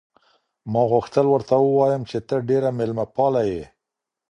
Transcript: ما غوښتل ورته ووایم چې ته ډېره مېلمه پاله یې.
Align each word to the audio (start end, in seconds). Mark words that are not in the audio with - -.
ما 0.71 0.81
غوښتل 0.91 1.25
ورته 1.29 1.55
ووایم 1.59 2.03
چې 2.09 2.17
ته 2.27 2.35
ډېره 2.49 2.69
مېلمه 2.77 3.05
پاله 3.15 3.41
یې. 3.51 3.63